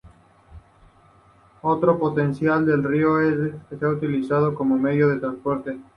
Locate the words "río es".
2.83-3.51